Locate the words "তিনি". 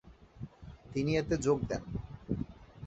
0.93-1.11